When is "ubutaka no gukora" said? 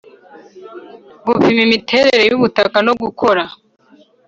2.37-3.43